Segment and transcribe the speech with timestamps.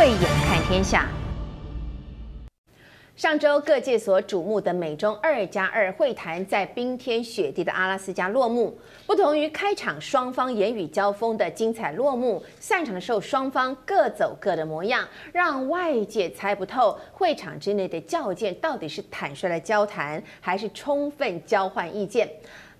[0.00, 1.06] 慧眼看天下。
[3.16, 8.78] 上周各界所瞩目的美中二加二会谈在冰天雪地的阿拉斯加落幕。
[9.06, 22.26] 不同于开场双方言语交锋的精彩落幕，散场的时候双方各走各的模样，让外界猜不透会场之内的较见到底是坦率的交谈，还是充分交换意见。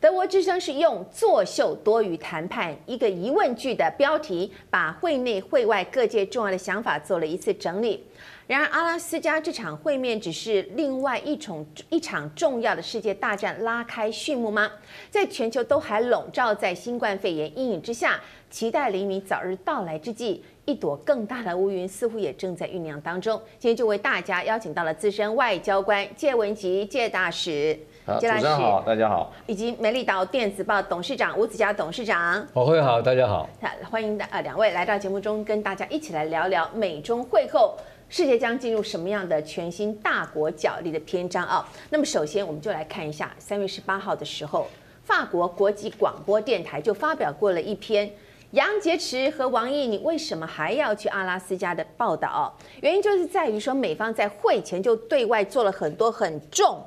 [0.00, 8.02] 德国之声是用“作秀多于谈判”一个疑问句的标题，把会内会外各界重要的想法做了一次整理。
[8.46, 14.72] 然而，阿拉斯加这场会面只是另外一场一场重要的世界大战拉开序幕吗？
[15.10, 23.38] 在全球都还笼罩在新冠肺炎阴影之下，期待黎明早日到来之际，一朵更大的乌云似乎也正在酝酿当中。
[23.58, 27.78] 今天就为大家邀请到了资深外交官介文汲介大使，
[28.18, 33.48] 介大使好，大家好，以及美丽岛电子报董事长吴子嘉董事长，我会好，大家好，
[33.90, 37.76] 欢迎呃两位来到节目中，跟大家一起来聊聊美中会后。
[38.12, 41.64] 世界将进入什么样的全新大国角力的篇章啊？
[41.90, 44.66] 那么首先，我们就来看一下三月十八号的时候，
[45.04, 48.10] 法国国际广播电台就发表过了一篇
[48.50, 52.52] 杨洁篪和王毅，你为什么还要去阿拉斯加的报道？
[52.80, 56.84] 原因就是在于说，美方在会前就对外做了很多很重。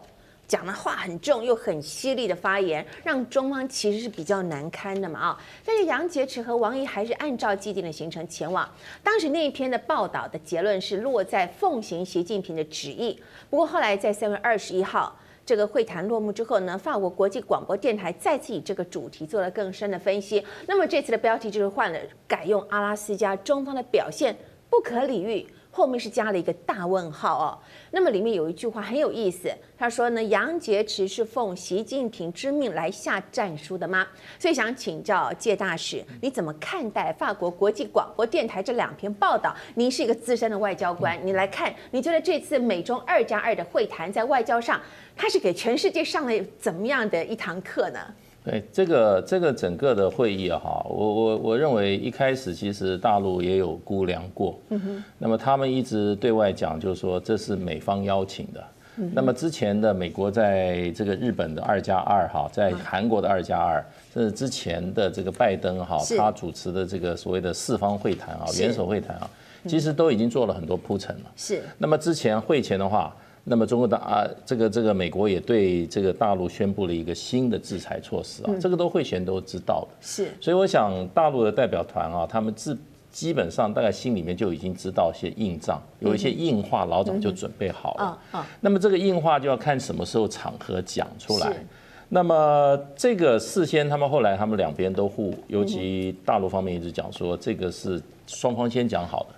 [0.48, 5.44] 讲的话很重又很犀利的发言，让中方其实是比较难堪的嘛啊！
[5.66, 8.70] 但是杨洁篪和王毅还是按照既定的行程前往。
[9.02, 13.20] 当时那一篇的报道的结论是落在奉行习近平的旨意。
[13.50, 20.46] 不过后来在三月二十一号这个会谈落幕之后呢，法国国际广播电台再次以这个主题做了更深的分析。
[20.68, 24.36] 那么这次的标题就是换了，改用阿拉斯加中方的表现
[24.70, 25.48] 不可理喻。
[25.76, 27.58] 后面是加了一个大问号哦，
[27.90, 34.08] 那么里面有一句话很有意思，他说呢，杨洁篪是奉习近平之命来下战书的吗？
[34.38, 39.52] 所以想请教介大使，你怎么看待法国国际广播电台这两篇报道？
[39.74, 44.80] 您是一个资深的外交官，你来看，你觉得这次美中二加二的会谈在外交上，
[45.16, 48.00] 它是给全世界上了怎么样的一堂课呢？
[48.44, 58.64] 对这个这个整个的会议哈，我我我认为一开始其实大陆也有估量过，嗯哼，那么他们一直对外讲就是说这是美方邀请的，
[58.98, 63.82] 嗯那么之前的美国在这个日本的二加二哈，在韩国的二加二，
[64.14, 69.30] 这是之前的这个拜登哈，他主持的这个所谓的四方会谈啊，元首会谈啊，
[69.68, 73.16] 其实都已经做了很多铺陈了，是，那么之前会前的话。
[73.46, 79.98] 那么中国大啊，这个这个美国也对这个大陆宣布了一个新的制裁措施啊，这个都会前都知道的。
[80.00, 82.78] 是，所以我想大陆的代表团啊，他们自
[83.12, 88.18] 基本上大概心里面就已经知道一些硬仗，有一些硬话老早就准备好了。
[88.32, 91.54] 啊，那么这个硬话就要看什么时候场合讲出来。
[92.10, 99.36] 那么这个事先他们后来他们两边都互，尤其大陆方面一直讲说，这个是双方先讲好的。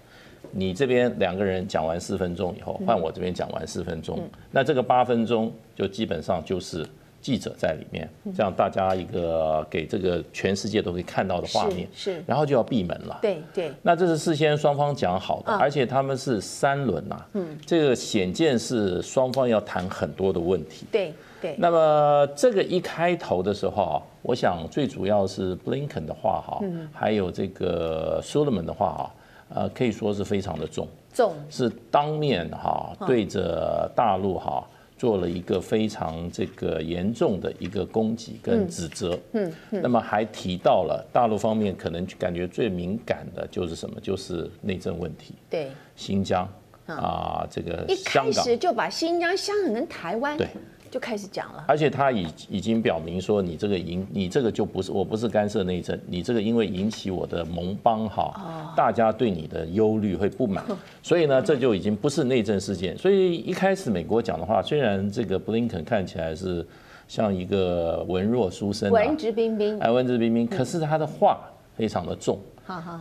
[0.58, 4.18] 你这边两个人讲完四分钟以后，换我这边讲完四分钟，
[4.52, 6.88] 那这个八分钟就基本上就是
[7.20, 13.74] 记者在里面，这样大家一个给这个全世界都可以看到的画面，是，然后就要闭门了，对对。
[13.82, 21.56] 那这是事先双方讲好的，而且他们是三轮呐，嗯，这个显见是双方要谈很多的问题，对对。
[21.58, 29.12] 那么这个一开头的时候啊，我想最主要是布林肯的话哈，还有这个苏勒曼的话啊。
[29.56, 31.34] 呃，可以说是非常的重，重。
[31.50, 34.68] 是当面哈对着大陆哈
[34.98, 44.00] 做了一个非常这个严重的一个攻击跟指责，嗯，那么还提到了大陆方面可能感觉最敏感的就是什么？
[44.02, 46.48] 就是内政问题，对，新疆
[46.86, 50.48] 啊，这个一开始就把新疆、香港跟台湾对。
[50.96, 60.64] 就开始讲了，而且他已已经表明说，你这个引你这个就不是，我不是干涉内政，你这个因为引起我的盟邦哈，大家对你的忧虑会不满，
[61.04, 62.98] 所以呢，这就已经不是内政事件。
[62.98, 66.66] 所以一开始美国讲的话，虽然这个布林肯看起来是
[67.10, 71.42] 像一个文弱书生，文质彬彬，哎，文质彬彬，可是他的话
[71.76, 72.40] 非常的重。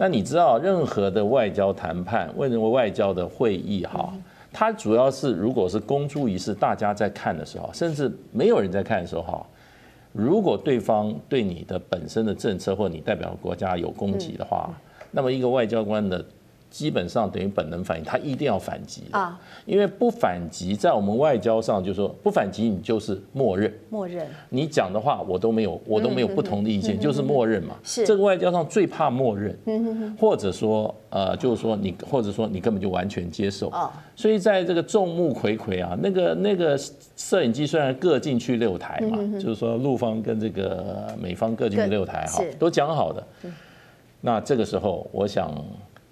[0.01, 4.13] 那你知道，任何的外交谈判，为什么外交的会议哈？
[4.55, 9.47] 它主要是，如果是公诸于世，大家在看的时候，甚至没有人在看的时候，哈，
[10.12, 14.73] 如果对方对你的本身的政策或你代表国家有攻击的话，
[15.11, 16.25] 那么一个外交官的。
[16.75, 19.41] 基本上等于本能反应，他一定要反击啊！
[19.65, 23.73] 因为不反击，在我们外交上就是说不反击，你就是默认。
[23.88, 24.26] 默认。
[24.49, 27.76] 你讲的话，我都没有，我都没有不同的意见，就是默认嘛。
[27.85, 28.05] 是。
[28.05, 29.56] 这个外交上最怕默认。
[30.19, 33.73] 或者说，呃，就是说你，或者说你根本就完全接受。
[34.17, 36.77] 所以在这个众目睽睽啊，那个那个
[37.15, 43.25] 摄影机虽然各进去六台嘛，就是说陆方跟这个美方各进去六台哈，都讲好的。
[44.20, 45.55] 那这个时候，我想。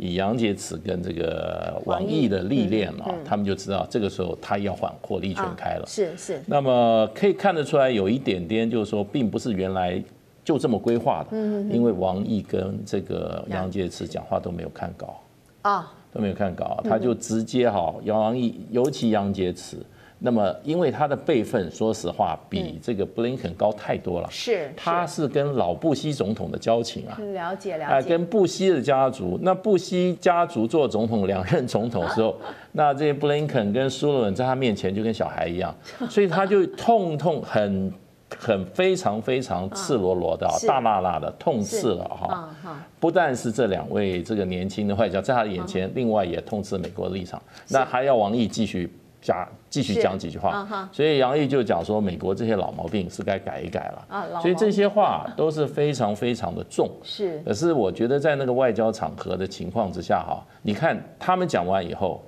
[0.03, 5.85] 以杨洁篪跟这个王毅的历练啊，他们就知道这个时候他要换火力全开了。
[5.87, 6.43] 是、啊、是。
[6.45, 10.03] 那么可以看得出来，有一点点就是说，并不是原来
[10.45, 11.29] 就这么规划的。
[11.31, 11.73] 嗯嗯。
[11.73, 15.21] 因为王毅跟这个杨洁篪讲话都没有看稿
[15.63, 19.77] 啊，都没有看稿，他就直接哈，王毅尤其杨洁篪。
[20.25, 24.29] 那么，因为他的辈分，说实话，比这个布林肯高太多了。
[24.31, 27.19] 是，他是跟老布希总统的交情啊。
[27.33, 28.09] 了解了解。
[28.09, 32.37] 跟布希的家族，那布希家族做总统两任总统的时候，
[32.71, 35.75] 那这些布林肯跟苏勒文在他面前就跟小孩一样，
[36.09, 37.93] 所以他就痛痛很
[38.39, 42.49] 很非常非常赤裸裸的、大辣辣的痛斥了哈。
[43.01, 48.89] 不但是这两位这个年轻的外交在他的眼前，另外也痛斥美国的立场，那还要王毅继续。
[49.23, 54.41] 加继续讲几句话，所以杨毅就讲说，美国这些老毛病是该改一改了。
[54.43, 56.91] 所以这些话都是非常非常的重。
[57.05, 62.21] 是，可是我觉得在那个外交场合的情况之下，哈，你看他们讲完以后，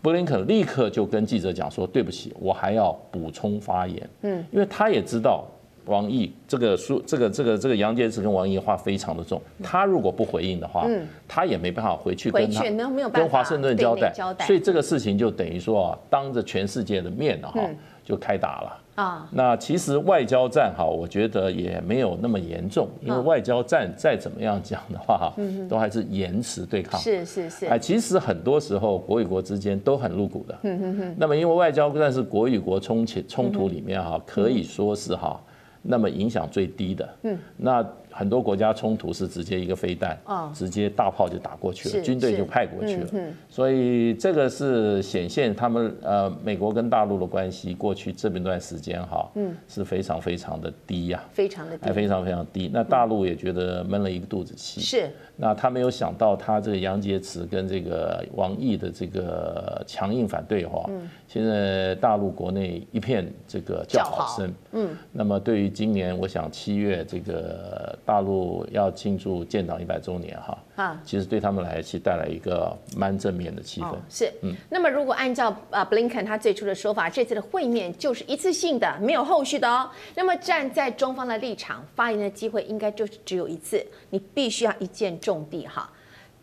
[0.00, 4.10] 布林肯立刻就跟记者讲说，对不起，我还要补充发言。
[4.22, 5.44] 嗯，因为他也知道。
[5.88, 10.86] 王毅这个书，这个这个这个杨洁篪跟王毅话非常的重，他如果不回应的话，
[11.26, 12.62] 他也没办法回去跟他
[13.08, 14.12] 跟华盛顿交代，
[14.46, 17.58] 所以这个事情就等于说啊，当着全世界的面哈，
[18.04, 18.80] 就开打了。
[18.98, 25.34] 啊，那其实外交战哈，我觉得也没有那么严重，因为外交战再怎么样讲的话哈，
[25.68, 26.98] 都还是言辞对抗。
[27.00, 27.66] 是是是。
[27.66, 30.58] 哎，其实很多时候国与国之间都很露骨的。
[30.64, 31.16] 嗯嗯嗯。
[31.16, 35.40] 那么因为外交战是国与国冲起冲突里面哈，可以说是哈。
[35.90, 37.82] 那么影响最低的，嗯，那
[38.18, 43.08] 很多国家冲突是直接一个飞弹，哦，直接大炮就打过去了，军队就派过去了，
[43.48, 52.68] 所以这个是显现他们呃美国跟大陆的关系过去这么一段时间哈，嗯，是非常非常的低呀，非常的低，非常非常低。
[52.74, 55.08] 那大陆也觉得闷了一个肚子气，是。
[55.40, 60.90] 那他没有想到他这个杨洁篪跟这个王毅的这个强硬反对哈，
[61.28, 85.18] 现在大陆国内一片这个叫好声，嗯，那么对于今年我想七月这个大陆要庆祝建党一百周年哈，啊，其实对他们来其实带来一个蛮正面的气氛，是，嗯，那么如果按照啊布林肯他最初的说法，这次的会面就是一次性的，没有后续的哦，那么站在中方的立场，发言的机会应该就是只有一次，你必须要一见。
[85.20, 85.90] 重地哈，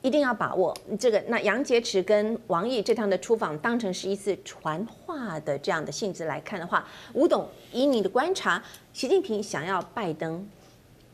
[0.02, 1.24] 一定要把握这个。
[1.28, 10.46] 那杨洁篪跟王毅这趟的出访，当成是一次传话的这样的性质来看的话，吴董以你的观察，习近平想要拜登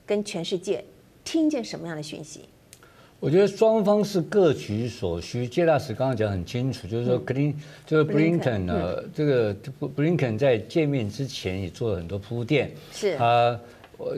[0.05, 0.83] 跟全世界
[1.23, 2.41] 听见什么样的讯息？
[3.19, 5.45] 我觉得双方是各取所需。
[5.45, 7.55] 谢大使刚刚讲很清楚，就是说肯定
[7.85, 13.59] 就是布林肯呢，这个布林肯在见面之前也做了很多铺垫，是他。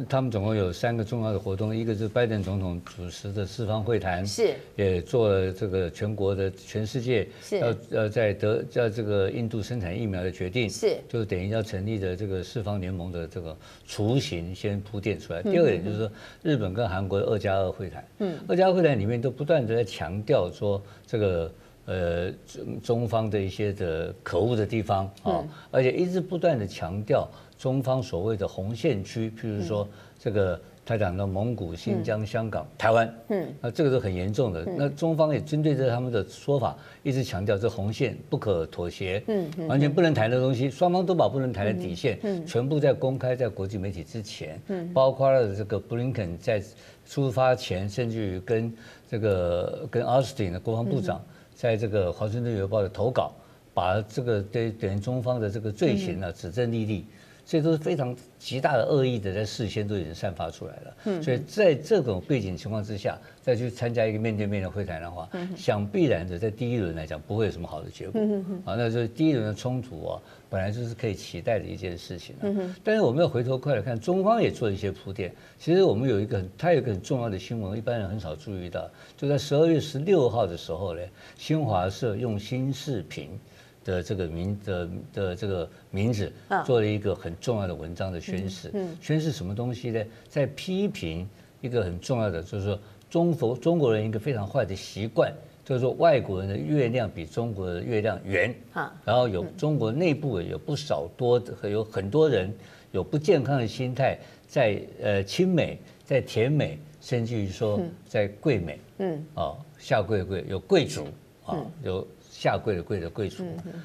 [0.07, 4.53] 他们总共有三个重要的活动，一个是拜登总统主持的四方会谈，是。
[4.75, 10.97] 也做了这个全国的全世界要要在德在这个印度生产疫苗的决定，是。
[11.07, 13.55] 就等于要成立的这个四方联盟的这个
[13.87, 15.41] 雏形先铺垫出来。
[15.41, 21.51] 第二点就是说日本跟韩国的二加二会谈，嗯，二加二会谈里面都不断的在强调说这个
[21.85, 27.27] 呃中中方的一些的可恶的地方啊，而且一直不断的强调。
[27.55, 29.87] 中方所谓的红线区，譬如说
[30.19, 34.65] 这个他讲的蒙古、新疆、香港、台湾，嗯，那这个是很严重的。
[34.65, 46.61] 那中方也针对着他们的说法，一直强调这红线不可妥协，嗯，完全不能谈的东西，双方都把不能谈的底线，全部在公开在国际媒体之前，嗯，包括了这个布林肯在
[47.05, 48.73] 出发前，甚至于跟
[49.09, 51.23] 这个跟奥斯汀的国防部长，
[51.55, 53.33] 在这个华盛顿邮报的投稿，
[53.73, 57.05] 把这个对等于中方的这个罪行呢指证历历。
[57.45, 60.97] 这都是非常极大的恶意的，在事先都已经散发出来了。
[61.05, 68.21] 嗯，所以在这种背景情况之下，再去参加一个面对面的会谈的话，想必然的在第一轮来讲不会有什么好的结果。
[68.63, 72.33] 啊，那就是第一轮的冲突啊，本来就是可以期待的一件事情。
[72.41, 75.33] 嗯，但是我们要回头快来看，中方也做了一些铺垫。
[75.59, 81.01] 其实我们有一个很，它有一个很重要的新闻，一般人很少注意到，就在十二月十六号的时候呢，
[81.37, 83.37] 新华社用新视频。
[83.83, 86.31] 的这个名的的这个名字，
[86.65, 88.71] 做了一个很重要的文章的宣示。
[89.01, 90.03] 宣示什么东西呢？
[90.29, 91.27] 在批评
[91.61, 95.33] 一个很重要的，就是说中国中国人一个非常坏的习惯，
[95.65, 98.55] 就是说外国人的月亮比中国的月亮圆。
[99.03, 102.53] 然后有中国内部有不少多有很多人
[102.91, 108.79] 有不健康的心态，在呃亲美，在甜美，甚至于说在贵美。
[108.99, 109.25] 嗯。
[109.35, 111.05] 哦，下跪的跪有贵族
[111.45, 112.07] 啊有。
[112.33, 113.43] 下跪的跪的贵族，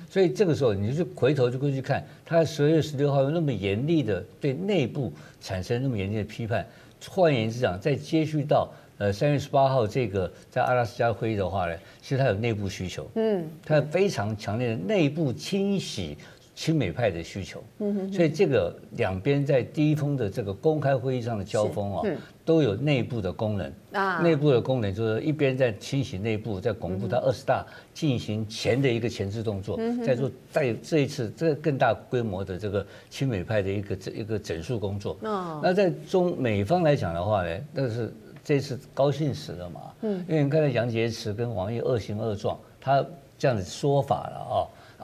[0.08, 6.66] 所以这个时候你就回头就过去看，他十二月十六号有那么严厉的对内部产生那么严厉的批判，
[7.10, 16.16] 换言之讲，再接续到呃，三月十八号这个在阿拉斯加会议的话呢，其实它有内部需求，嗯，它有非常强烈的内部清洗
[16.54, 22.02] 亲美派的需求，嗯哼，所以这个两边在第一峰的这个公开会议上的交锋啊，
[22.48, 23.72] 都有内部的功能。
[23.92, 27.62] 啊，内部的功能就是一边在清洗内部，在巩固它二十大
[27.92, 38.10] 进行前的一个前置动作，在做在这一次这更大规模的这个亲美派的一个整一个整肃工作，那在中美方来讲的话呢，但是。
[38.44, 39.80] 这次高兴死了嘛？
[40.00, 43.04] 嗯，因为刚才杨洁篪跟王毅恶行恶状，他
[43.36, 44.56] 这样子说法了啊。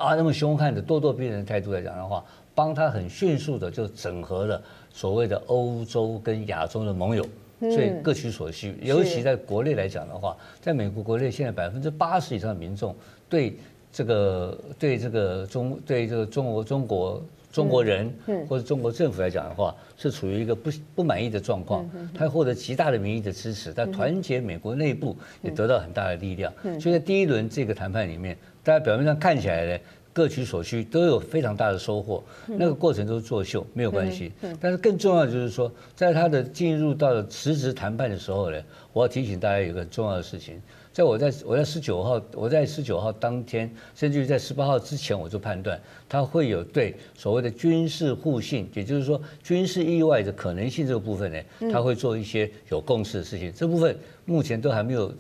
[0.06, 2.24] 啊，那么凶悍的咄咄逼人的态度来讲的话，
[2.54, 4.62] 帮他很迅速的就整合了
[4.94, 7.26] 所谓的欧洲跟亚洲的盟友，
[7.60, 8.74] 所以各取所需。
[8.80, 12.94] 尤其在国内来讲的话，在美国国内现在百分之八十以上的民众
[13.28, 13.58] 对
[13.92, 17.22] 这个对这个中对这个中国中国。
[17.54, 18.12] 中国人
[18.48, 26.52] 或者中国政府来讲的话，是处于一个不不满意的状况，他获得极大的民意的支持，但团结美国内部也得到很大的力量。
[26.80, 29.78] 所以在第一轮这个谈判里面，大家表面上看起来呢，
[30.14, 32.23] 各取所需，都有非常大的收获。
[32.47, 34.33] 那个过程都是作秀，没有关系。
[34.61, 40.62] 但是更重要的就是说，在他的进入到了辞职谈判的时候呢，我要提醒大家有一个很重要的事情。
[40.92, 51.42] 在我在我在十九号，我在十九号当天，甚至于在十八号之前，我就判断他会有对所谓的军事互信，也就是说军事意外的可能性这个部分呢，
[51.73, 53.52] 他会做一些有共识的事情。
[53.52, 55.12] 这部分目前都还没有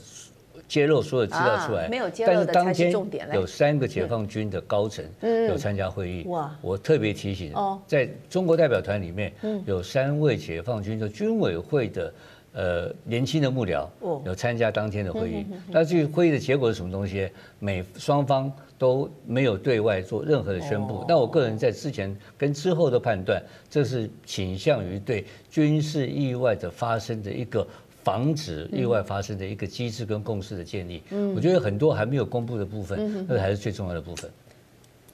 [0.68, 3.28] 揭露所有资料出来，没有揭露的才是重点。
[3.32, 5.04] 有三个解放军的高层
[5.48, 6.54] 有参加会议，哇！
[6.60, 7.52] 我特别提醒，
[7.86, 9.32] 在中国代表团里面
[9.66, 12.12] 有三位解放军的军委会的。
[12.56, 13.84] 呃，年轻的幕僚
[14.24, 17.28] 有参加当天的会议，那这个会议的结果是什么东西？
[17.58, 21.04] 美双方都没有对外做任何的宣布。
[21.08, 27.66] 那我个人在之前跟之后的判断，这是倾向于对军事意外的发生的一个
[28.04, 31.02] 防止意外发生的一个机制跟共识的建立。
[31.34, 34.30] 我觉得很多还没有公布的部分，那才是最重要的部分。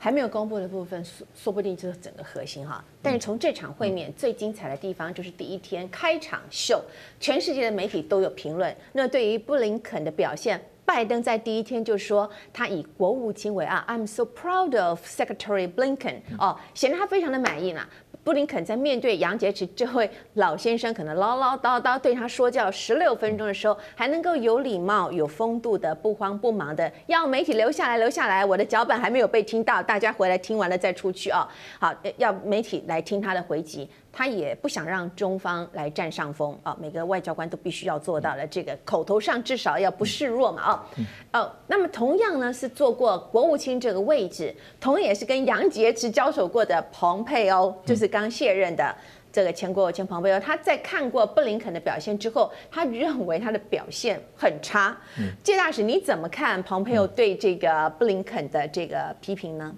[0.03, 2.83] 还没有公布的部分，说说不定就是整个核心哈。
[3.03, 6.83] 但是从这场会面最精彩的地方，就是第一天开场秀，
[7.21, 8.75] 全世界的媒体都有评论。
[8.95, 17.87] 那对于布林肯的表现，拜登在第一天就说他以国务卿为傲，I'm so proud of Secretary Blinken，哦，显得他非常的满意呢。
[18.23, 31.47] 布林肯在面对杨洁篪这位老先生，可能唠唠叨叨对他说教十六分钟的时候，还能够有礼貌、有风度的、不慌不忙的，要媒体留下来，留下来，我的脚本还没有被听到，大家回来听完了再出去哦。
[31.79, 33.89] 好，要媒体来听他的回击。
[34.13, 40.87] 他也不想让中方来占上风啊，每个外交官都必须要做到了这个口头上至少要不示弱嘛啊。
[41.33, 48.95] 哦，那么同样呢是做过国务卿这个位置，同样也是跟杨洁篪交手过的蓬佩奥，就是刚卸任的
[49.33, 54.97] 这个前国务卿蓬佩奥，他在看过布林肯的表现之后，他认为他的表现很差。
[55.43, 59.73] 介大使你怎么看蓬佩奥对这个布林肯的这个批评呢？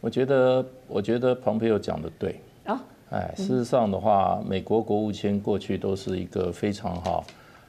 [0.00, 2.40] 我觉得，我觉得蓬佩奥讲的对。
[3.10, 7.24] 哎，事实上的话，美国国务卿过去都是一个非常好，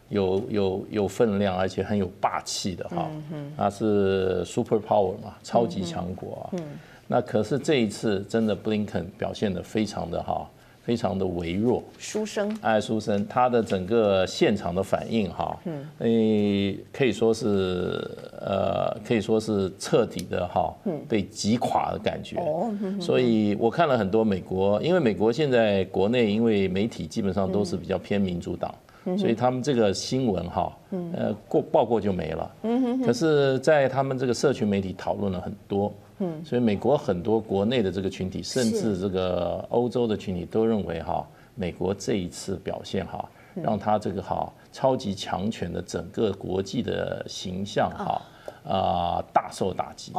[0.10, 3.10] 有有有分量，而且很有霸气的哈。
[3.58, 6.62] 他是 super power 嘛，超级强国啊。
[7.08, 10.50] 那可是这一次真的布林肯表现的非常的好。
[10.92, 18.06] 非常的微弱，书生，哎，书生，他的整个现场的反应哈，嗯，诶，可以说是
[18.42, 20.76] 呃，可以说是彻底的哈，
[21.08, 22.36] 被击垮的感觉。
[22.42, 22.70] 哦，
[23.00, 28.76] 所以我看了很多美国，因为美国现在国内因为媒体基本上都是比较偏民主党，
[29.18, 30.78] 所以他们这个新闻哈，
[31.14, 32.52] 呃，过报过就没了。
[32.64, 35.90] 嗯，可是，在他们这个社群媒体讨论了很多。
[36.22, 48.22] 嗯，所以美国很多国内的这个群体，甚至这个欧洲的群体都认为哈，美国这一次表现哈，让他这个哈超级强权的整个国际的形象哈。
[48.64, 50.12] 啊，大受打击，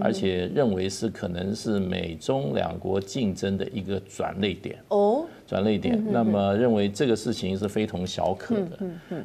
[0.00, 4.78] 而且认为是可能是美中两国竞争的一个转捩点。
[4.86, 6.00] 哦，转捩点。
[6.12, 8.78] 那么认为这个事情是非同小可的。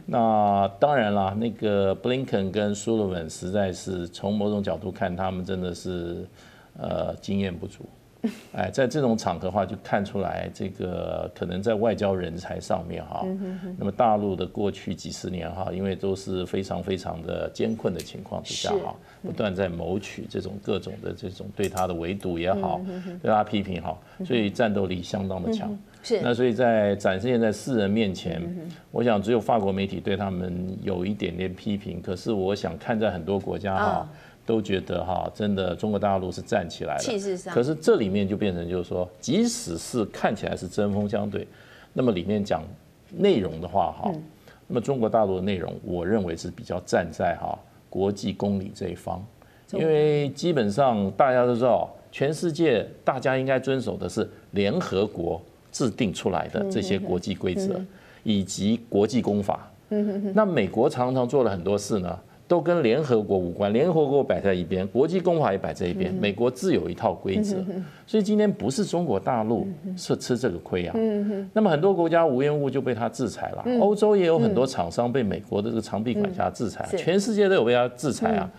[0.08, 6.26] 那当然啦，那个布林肯跟苏利文实在是从某种角度看，他们真的是
[6.80, 7.84] 呃经验不足。
[8.56, 13.26] 哎，在这种场合的话，就看出来这个可能在外交人才上面哈，
[13.78, 22.80] 那么大陆的过去几十年哈，因为都是非常非常的艰困的情况之下哈，不断在谋取这种各种的这种对他的围堵也好，
[23.22, 25.78] 对他批评好，所以战斗力相当的强。
[26.04, 28.40] 是，那所以在展现在世人面前，
[28.92, 34.10] 我想只有法国媒体对他们有一点点批评，可是我想看在很多国家哈。
[34.46, 37.00] 都觉得哈，真的中国大陆是站起来了。
[37.00, 37.54] 气势上。
[37.54, 41.48] 可是这里面就变成就是说，即使是看起来是针锋相对，
[41.94, 42.62] 那么里面讲
[43.10, 44.12] 内容的话哈，
[44.68, 47.58] 那么中国大陆的内容，我认为是比较站在哈
[47.90, 49.26] 国际公理这一方，
[49.72, 55.42] 因为基本上大家都知道，全世界大家应该遵守的是联合国
[55.74, 57.82] 制定出来的这些国际规则
[58.24, 59.70] 以及国际公法。
[60.34, 62.18] 那美国常常做了很多事呢。
[62.48, 67.56] 都跟联合国无关，联合国摆在一边，国际公法也摆在一边，美国自有一套规则，
[68.06, 69.66] 所以今天不是中国大陆
[69.98, 70.96] 是吃这个亏啊。
[71.54, 78.52] 那么很多国家无缘无故就被他制裁了，欧洲也有很多厂商被美国的这个长臂管辖制裁，全世界都有被他制裁啊。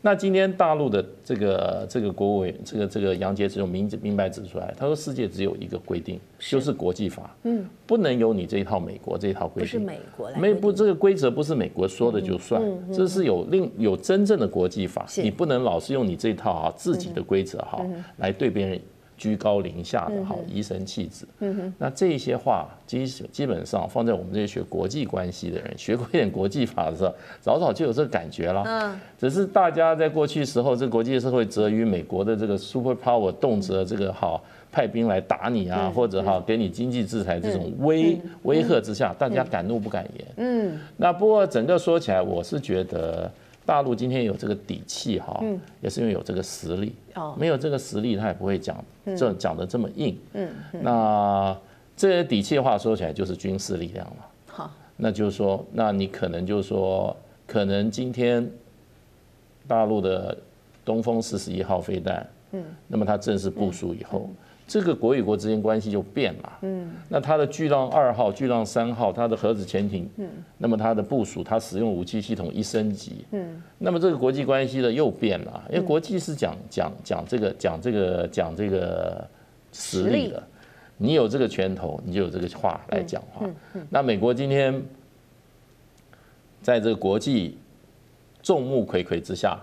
[0.00, 7.36] 那今天大陆的这个这个国务委这个这个杨洁篪明明白指出来，他说世界只有一个规定，就是国际法，
[7.86, 12.62] 不能有你这一套美国这一套规定，不是美国来，没不这个规则不是美国说的就算，
[12.94, 13.31] 这是有。
[13.50, 17.84] 另有真正的国际法，你不能老是用你这套啊自己的规则哈
[18.18, 18.80] 来对别人
[19.22, 21.24] 居高临下的哈疑神气子。
[21.78, 28.98] 那这些话基基本上放在我们这些学国际关系的人，学过一点国际法的时候，早早就有这个感觉了。
[29.16, 40.26] 只是大家在过去时候，这个国际社会则于美国的这个 super power，动辄这个好派兵来打你啊，或者哈给你经济制裁这种威威吓之下，大家敢怒不敢言。
[40.38, 43.30] 嗯，那不过整个说起来，我是觉得。
[43.64, 45.42] 大陆今天有这个底气哈，
[45.80, 46.94] 也是因为有这个实力。
[47.36, 48.84] 没有这个实力，他也不会讲
[49.16, 50.18] 这讲的这么硬。
[50.72, 51.56] 那
[51.96, 54.26] 这些底气的话说起来就是军事力量了。
[54.46, 57.16] 好，那就是说，那你可能就是说，
[57.46, 58.50] 可能今天
[59.68, 60.36] 大陆的
[60.84, 62.26] 东风四十一号飞弹，
[62.88, 64.28] 那么它正式部署以后。
[64.72, 70.26] 这个国与国之间关系就变了，嗯，那它的巨浪二号、巨浪三号，它的核子潜艇，嗯，
[70.56, 79.28] 那么它的部署，它使用武器系统一升级，嗯，那么这个国际关系的又变了，因为国际是讲讲讲这个讲这个讲这个
[79.74, 80.42] 实力的，
[80.96, 83.46] 你有这个拳头，你就有这个话来讲话。
[83.90, 84.82] 那美国今天
[86.62, 87.58] 在这个国际
[88.42, 89.60] 众目睽睽之下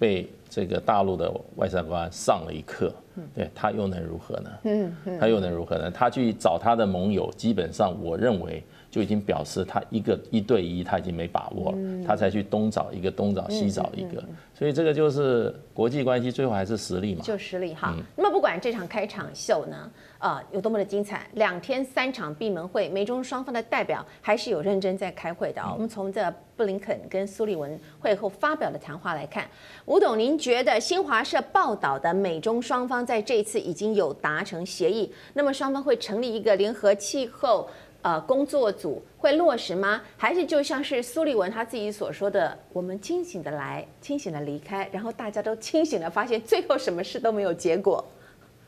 [0.00, 0.28] 被。
[0.50, 2.92] 这个大陆的外交官上了一课，
[3.34, 4.50] 对，他又能如何呢？
[4.64, 5.90] 嗯，他又能如何呢？
[5.90, 14.22] 他去找他的盟友，基本上我认为就已经表示他一个一对一他已经没把握了，他才去东找一个，东找西找一个，
[14.52, 17.94] 所以这个就是国际关系最后还是实力嘛，就实力哈。
[18.16, 25.72] 那么不管这场开场秀呢，呃，有多么的精彩，两天三场闭门会，美中双方的代表还是有认真在开会的啊。
[25.72, 26.32] 我们从这。
[26.56, 29.48] 布林肯跟苏利文会后发表的谈话来看，
[29.86, 37.66] 吴董，您觉得新华社报道的美中双方在这一次已经有达成协议，那么双方会成立一个联合气候
[38.02, 40.00] 呃工作组，会落实吗？
[40.16, 48.04] 还是就像是苏立文他自己所说的，我们清醒的来，清醒的离开，然后大家都清醒的发现，最后什么事都没有结果？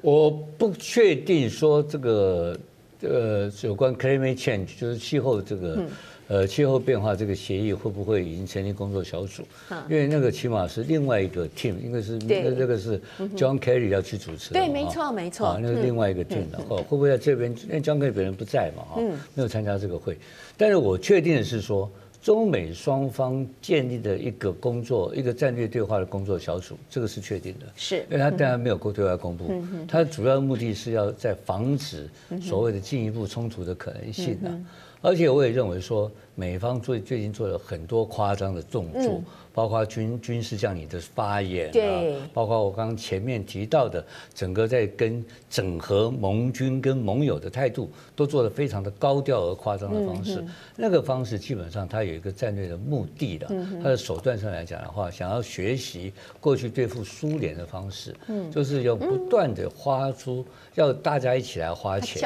[0.01, 2.59] 我不确定说这个
[3.01, 5.77] 呃有关 climate change 就是气候这个。
[5.77, 5.89] 嗯
[6.33, 9.43] 呃，气候变化这个协议会不会已经成立工作小组？
[9.87, 12.99] 因为那个起码是另外一个 team，应该是那这个是
[13.37, 14.55] John Kerry 要去主持。
[14.55, 15.49] 对，没错，没错。
[15.49, 17.55] 啊，那是另外一个 team 的哦，会不会在这边？
[17.65, 19.03] 因为 John Kerry 本人不在嘛，哈，
[19.35, 20.17] 没有参加这个会。
[20.57, 21.91] 但是我确定的是说，
[22.23, 27.67] 中美双方建立的一个工作，一个战略对话的工作小组，这个是确定的。
[27.77, 32.09] 是，因为他当然没有过对外公布，他的主要的目的是要在防止
[32.41, 34.51] 所谓的进一步冲突的可能性的。
[35.03, 39.23] 而且我也认为说，美方最最近做了很多夸张的动作。
[39.55, 50.43] 包括军军事将领的发言啊，包括我刚刚前面提到的，整个在跟整合盟军跟盟友的态度，都做得非常的高调而夸张的方式。
[50.75, 53.47] 那个方式基本上它有一个战略的目的的，
[53.83, 58.17] 它的手段上来讲的话，想要学习过去对付苏联的方式，
[58.51, 60.43] 就是要不断的花出，
[60.77, 62.23] 要大家一起来花钱，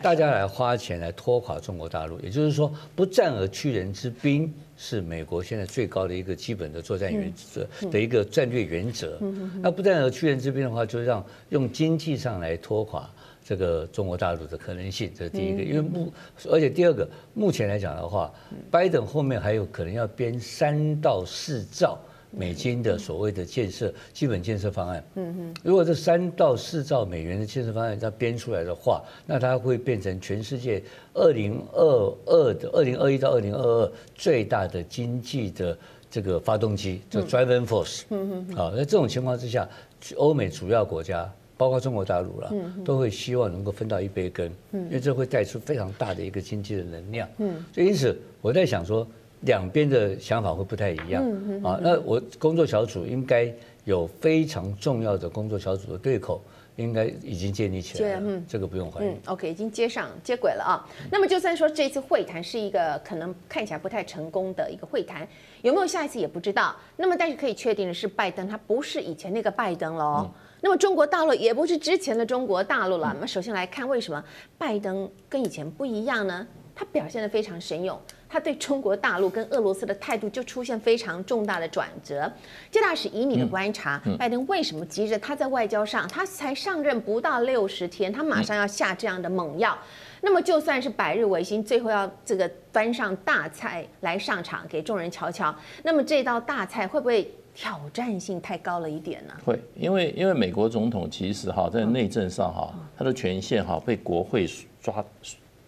[0.00, 4.52] 大家来花钱来拖垮中国大陆，也就是说不战而屈人之兵。
[4.82, 9.20] 是美国现在最高的一个基本的作战原则的一个战略原则。
[9.60, 13.06] 那不战而屈人之兵的话，就让用经济上来拖垮
[13.44, 15.62] 这个中国大陆的可能性，这是第一个。
[15.62, 16.10] 因为目，
[16.48, 18.32] 而且第二个，目前来讲的话，
[18.70, 21.98] 拜登后面还有可能要编三到四兆。
[22.30, 35.76] 美金的所谓的建设基本建设方案，嗯哼，如果这三到四兆美元的建设方案它编出来的话，那它会变成全世界二零二二的二零二一到二零二二最大的经济的
[36.08, 39.68] 这个发动机，叫 driving force，嗯哼，好，在这种情况之下，
[40.16, 42.52] 欧美主要国家，包括中国大陆了，
[42.84, 49.04] 都会希望能够分到一杯羹，嗯，因为这会带出非常大的一个经济的能量，嗯，所以因此我在想说。
[49.42, 51.22] 两边的想法会不太一样
[51.62, 51.78] 啊。
[51.82, 53.52] 那我工作小组应该
[53.84, 56.42] 有非常重要的工作小组的对口，
[56.76, 59.08] 应该已经建立起来了，嗯，这个不用怀疑。
[59.08, 60.86] 嗯，OK，已经接上接轨了啊。
[61.10, 65.26] 那么就算说这次会谈是一个可能看起来不太成功的一个会谈，
[65.62, 66.74] 有没有下一次也不知道。
[66.96, 70.26] 那么但是可以确定的是，拜登他不是以前那个拜登喽。
[70.26, 73.10] 嗯、那么中国大陆也不是之前的中国大陆了。
[73.14, 74.22] 那么首先来看，为什么
[74.58, 76.46] 拜登跟以前不一样呢？
[76.74, 77.98] 他表现得非常神勇。
[78.30, 82.30] 他对中国大陆跟俄罗斯的态度就出现非常重大的转折。
[82.70, 89.76] 谢大使，以你的观察，拜登为什么急着他在外交上，他才上任不到六十天，他马上要下这样的猛药？
[90.20, 99.34] 那么就算是百日维新，最后要这个端上大菜来上场给众人瞧瞧，那么这道大菜会不会挑战性太高了一点呢？
[99.44, 104.46] 会，因为因为美国总统其实哈在内政上哈，他的权限哈被国会
[104.80, 105.04] 抓。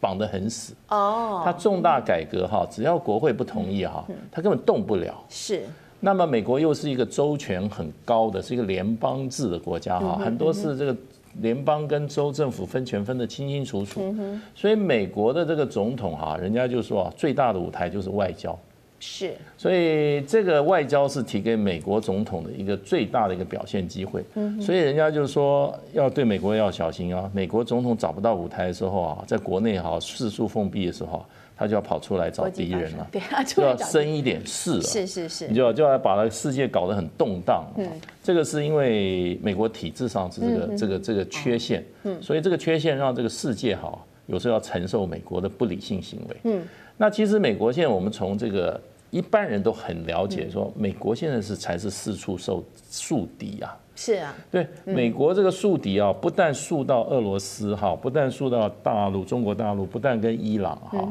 [0.02, 0.74] 绑得很死。
[0.88, 5.14] 哦，他重大改革哈，只要国会不同意哈，他根本动不了。
[5.28, 5.62] 是，
[6.00, 10.96] 那么美国又是一个州权很高的，是一个联邦制的国家哈，很多是这个
[11.40, 14.12] 联邦跟州政府分权分得清清楚楚，
[14.56, 18.58] 所以美国的这个总统哈，人家就说啊，最大的舞台就是外交。
[19.04, 24.24] 是，所以这个外交是提给美国总统的一个最大的一个表现机会。
[24.34, 27.28] 嗯所以人家就是说要对美国要小心啊。
[27.34, 33.08] 美国总统找不到舞台的时候啊，在国内哈四处封闭的时候，他就要跑出来找敌人了。
[33.10, 34.80] 对啊， 就要生一点事。
[34.82, 37.64] 是是是，你就要就要把那个世界搞得很动荡。
[37.76, 37.88] 嗯
[38.22, 41.84] 这个是因为美国体制上是这个这个这个缺陷。
[42.04, 46.36] 嗯所以这个缺陷让这个世界哈有时候要承受美国的不理性行为。
[46.44, 46.62] 嗯，
[46.96, 48.80] 那其实美国现在我们从这个。
[49.12, 53.78] 一般人都很了解，说美国现在是才是四处受树敌啊。
[53.94, 61.06] 是啊，对，美国这个树敌啊，不但树到俄罗斯哈，不但树到大陆、中国大陆，不但跟伊朗哈，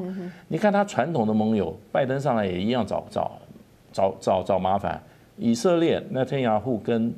[0.47, 3.31] 你看他传统的盟友，拜登上来也一样找找
[3.93, 4.99] 找找找麻烦。
[5.37, 7.13] 以色列内塔尼亚胡跟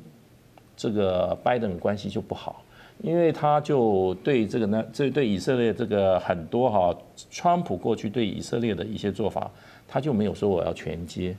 [0.76, 2.62] 这个拜登的关系就不好，
[3.02, 6.96] 因为他就对这个呢，这对以色列这个很多哈，
[7.30, 9.50] 川普过去对以色列的一些做法。
[9.86, 11.36] 他就没有说我要全接。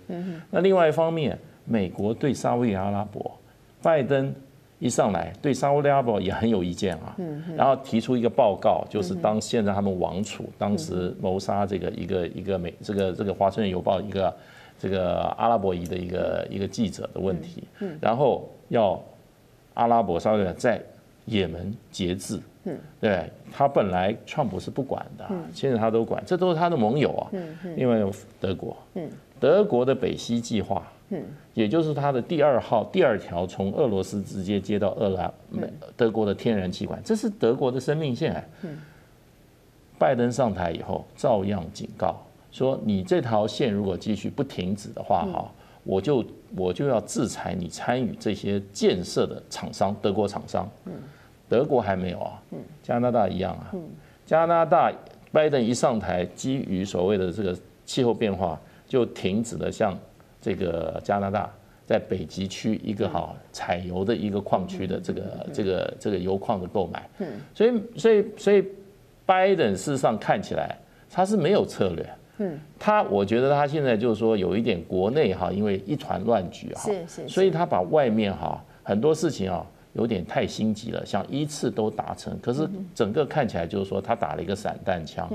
[0.51, 3.29] 那另外一方面，美国对沙乌地阿拉伯，
[3.81, 4.33] 拜登
[4.79, 7.17] 一上来对沙乌地阿拉伯也很有意见啊。
[7.57, 14.33] 然后提出一个报告，就是当现在他们王储当时谋杀这个一个一个美这个这个华盛顿邮报一个
[14.79, 17.63] 这个阿拉伯裔的一个一个记者的问题。
[17.99, 19.01] 然后要
[19.73, 20.81] 阿拉伯沙乌地在
[21.25, 22.39] 也门节制。
[22.67, 27.29] 嗯，对，他本来川普是不管的，现在他都管，这都是他的盟友啊。
[27.33, 27.73] 嗯嗯。
[27.77, 29.07] 另外有德国，嗯，
[29.39, 38.43] 德国的北溪计划，嗯，也就是他的第二号、第二条从俄罗斯直接接到俄兰美德国的天然气管，这是德国的生命线。
[38.63, 38.77] 嗯。
[39.99, 42.15] 拜登上台以后，照样警告
[42.51, 45.51] 说，你这条线如果继续不停止的话，哈，
[45.83, 50.67] 我就我就要制裁你参与这些建设的厂商，德国厂商。
[50.85, 50.93] 嗯。
[51.47, 52.41] 德国还没有啊，
[52.81, 53.71] 加拿大一样啊。
[54.25, 54.91] 加拿大
[55.31, 57.55] 拜登一上台，基于所谓的这个
[57.85, 59.95] 气候变化，就停止了向
[60.41, 61.47] 这个加拿大
[61.85, 67.07] 在北极区一个哈采油的一个矿区的这个这个这个油矿的购买。
[67.53, 68.65] 所以所以所以
[69.25, 70.75] 拜登事实上看起来
[71.11, 72.09] 他是没有策略。
[72.79, 76.89] 他我觉得他现在就是说有一点国内哈，因为一团乱局哈，
[77.27, 79.63] 所以他把外面哈很多事情啊。
[79.95, 85.29] 有点太心急了，想一次都达成，可是整个看起来就是说他打了一个散弹枪。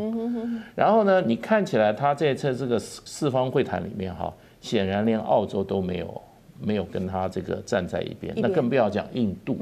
[0.75, 6.23] 然后呢，你看起来他这次这个四方会谈里面哈，显然连澳洲都没有
[6.61, 9.57] 没有跟他这个站在一边，那更不要讲印度，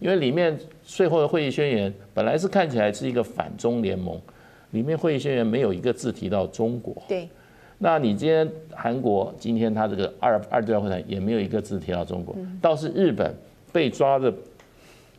[0.00, 4.18] 因为里面最后的会议宣言本来是看起来是一个反中联盟，
[4.70, 6.96] 里面会议宣言没有一个字提到中国。
[7.06, 7.28] 对，
[7.76, 13.34] 那你今天韩国今天他这个二二对二会谈也没有一个字提到中国，倒是日本。
[13.72, 14.32] 被抓的，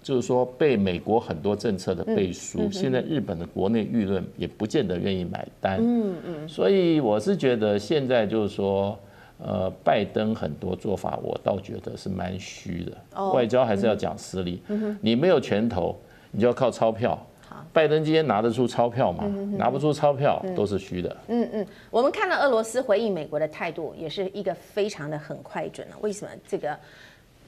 [0.01, 5.79] 就是说被美国很多政策的背书，现在日本的国内舆论也不见得愿意买单。
[5.81, 8.97] 嗯嗯，所以我是觉得现在就是说，
[9.37, 13.31] 呃，拜登很多做法，我倒觉得是蛮虚的。
[13.33, 14.61] 外交还是要讲实力。
[15.01, 15.95] 你没有拳头，
[16.31, 17.17] 你就要靠钞票。
[17.73, 19.25] 拜登今天拿得出钞票吗？
[19.57, 21.17] 拿不出钞票都是虚的。
[21.27, 25.95] 嗯嗯，我们看到俄罗斯回应美国的态度，也是一个非常的很快准了。
[26.01, 26.77] 为什么这个？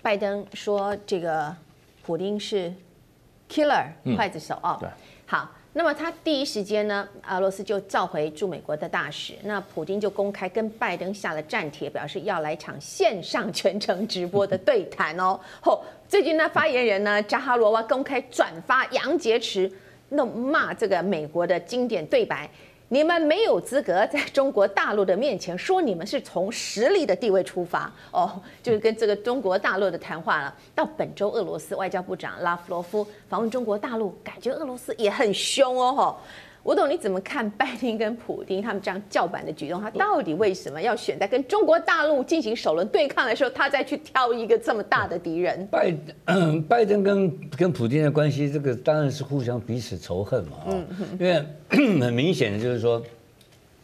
[0.02, 1.56] 拜登说：“这个
[2.04, 2.74] 普丁是
[3.50, 4.80] killer 刽子手哦。”
[5.28, 15.40] 好，那么他第一时间呢，俄罗斯就召回驻美国的大使，那普京就公开跟拜登下了战帖，表示要来场线上全程直播的对谈哦。
[15.62, 19.72] 后最近呢，发言人呢扎哈罗娃公开转发杨洁篪
[20.10, 22.50] 那骂这个美国的经典对白。
[22.94, 30.54] 你们没有资格在中国大陆的面前说你们是从实力的地位出发哦，就是跟这个中国大陆的谈话了。
[30.76, 36.18] 到本周，俄罗斯外交部长拉夫罗夫访问中国大陆，感觉俄罗斯也很凶哦，吼。
[36.64, 39.82] 吴董，你怎么看拜登跟普京他们这样叫板的举动？
[39.82, 45.68] 他到底为什么要选在跟中国大陆进行首轮对抗的时候，他再去挑一个这么大的敌人？
[45.72, 45.92] 拜
[46.70, 50.58] 拜登跟跟普京的关系，这个当然是互相彼此仇恨嘛。
[50.68, 50.86] 嗯，
[51.20, 51.44] 因为
[52.00, 53.02] 很明显的就是说，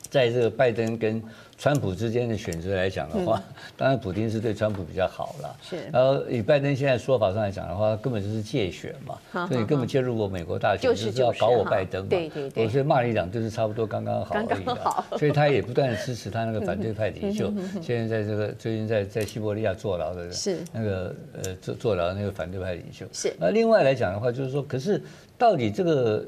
[0.10, 1.22] 在这个拜登跟
[1.58, 3.42] 川普之间的选择来讲的话，
[3.76, 5.56] 当然普京是对川普比较好了。
[5.62, 5.78] 是。
[5.92, 12.10] 然后以拜登现在说法上来讲的话，根本就是借选嘛，所以根本介入过美国大选，就是要搞我拜登嘛。
[12.10, 12.70] 对对对。
[12.70, 14.48] 所以骂你两句是差不多刚刚好而已。
[14.48, 15.04] 刚刚好。
[15.18, 23.04] 所以他也不断的支持他那个反对派领袖，现在在这个最近在在西伯利亚坐牢的是那个呃坐坐牢的那个反对派领袖。
[23.12, 23.34] 是。
[23.40, 25.02] 那另外来讲的话，就是说，可是
[25.40, 26.24] 到底这个。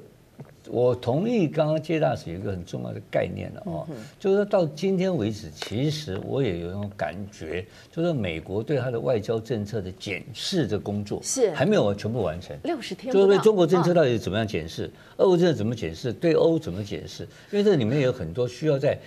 [0.69, 3.87] 我同意刚刚接大使有一个很重要的概念了哦，
[4.19, 12.55] 就是说到今天为止，其实我也有一种感觉，就是美国对它的外交政策的检视的工作是还没有全部完成。
[12.63, 17.23] 六十天，就是对中国政策到底怎么样检视，俄国政策怎么检视，对欧怎么检视？
[17.51, 18.97] 因为这里面有很多需要在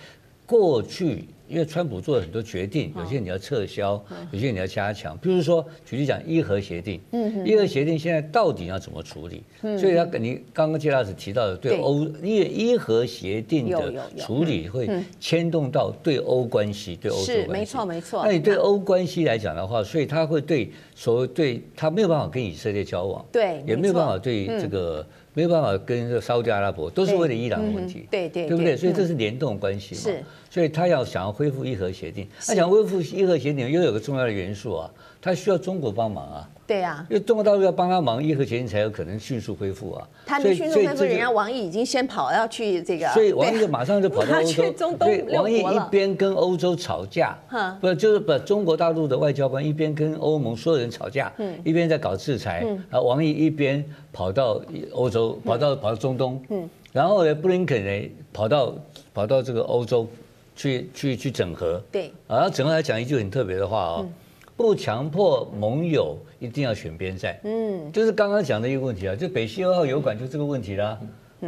[0.45, 1.25] 过去。
[1.53, 5.15] 因为川普做了很多决定，有些你要撤销，有些你要加强。
[5.19, 6.99] 比如说，举例讲，伊核协定，
[7.45, 9.43] 伊核协定现在到底要怎么处理？
[9.61, 14.89] 所以，他你刚刚介老师提到的，对欧，因为伊核协定的处理会
[15.19, 17.51] 牵动到对欧关系，对欧洲关系。
[17.51, 18.23] 没错没错。
[18.25, 25.05] 那你对欧关系来讲的话，所以他会对所谓对他没有办法跟以色列交往，对，也没有办法对这个。
[25.33, 28.77] 没有办法跟这个沙特阿拉伯，都是为了伊朗的问题，对对，对不对？
[28.77, 30.01] 所以这是联动关系嘛。
[30.01, 34.91] 是，所以他要想要恢复伊核协定，他想恢复伊核协定，又有个重要的元素啊，
[35.23, 36.49] 他需要中国帮忙啊。
[36.65, 40.07] 对啊，因为中国大陆要帮他忙，伊核协议才有可能迅速恢复啊。
[40.25, 44.93] 他们迅速恢复，人家王毅已经先跑要去这个，所以王毅就马上就跑到 欧洲。
[44.97, 47.37] 对，王毅一边跟欧洲吵架，
[47.81, 51.31] 不就是把中国大陆的外交官一边跟欧盟所有人吵架，
[51.65, 52.65] 一边在搞制裁。
[52.89, 53.83] 啊，王毅一边
[54.13, 54.61] 跑到
[54.93, 56.41] 欧洲，跑到跑到中东，
[56.93, 58.73] 然后呢，布林肯呢跑到
[59.13, 60.07] 跑到这个欧洲
[60.55, 61.81] 去去去整合。
[61.91, 64.07] 对，然后，整合来讲一句很特别的话哦。
[64.55, 70.99] 不强迫盟友一定要选边站，嗯，就是刚刚讲的一个问题啊，就北溪二号油管就这个问题啦。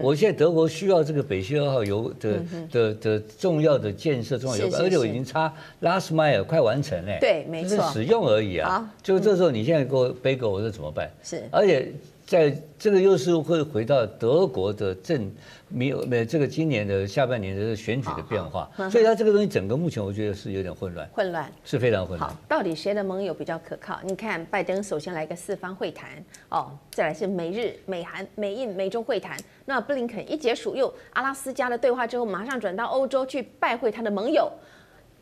[0.01, 2.39] 我现在德国需要这个北溪二号油的
[2.71, 8.93] 的的重要的建设，重要油管，而且我已经差 last mile 快完成嘞，对，没错，就是使用而已啊。
[9.01, 11.09] 就这时候你现在给我背锅，我说怎么办？
[11.23, 11.91] 是，而且。
[12.25, 15.31] 在这个又是会回到德国的政，
[15.69, 22.27] 没有没有这个今年的下半年的选举的变化，所以它这个东西整个目前我觉得是有点混乱，混乱是非常混乱。
[22.27, 23.99] 好，到底谁的盟友比较可靠？
[24.03, 26.09] 你看，拜登首先来一个四方会谈，
[26.49, 29.38] 哦，再来是美日、美韩、美印、美中会谈。
[29.65, 34.51] 那布林肯一结束又阿拉斯加的对话之后，马上转到欧洲去拜会他的盟友。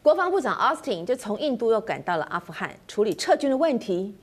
[0.01, 4.15] 国防部长奥斯汀就从印度又赶到了阿富汗处理撤军的问题。